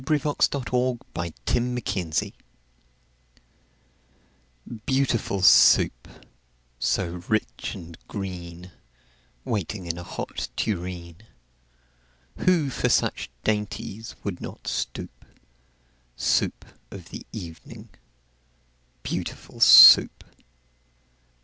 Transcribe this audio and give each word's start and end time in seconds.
]Lewis 0.09 0.47
Carroll 0.47 0.97
Beautiful 1.13 2.11
Soup 2.11 2.35
BEAUTIFUL 4.87 5.41
Soup, 5.43 6.07
so 6.79 7.21
rich 7.27 7.75
and 7.75 7.95
green, 8.07 8.71
Waiting 9.45 9.85
in 9.85 9.99
a 9.99 10.03
hot 10.03 10.47
tureen! 10.57 11.17
Who 12.37 12.71
for 12.71 12.89
such 12.89 13.29
dainties 13.43 14.15
would 14.23 14.41
not 14.41 14.67
stoop? 14.67 15.23
Soup 16.15 16.65
of 16.89 17.09
the 17.11 17.23
evening, 17.31 17.89
beautiful 19.03 19.59
Soup! 19.59 20.23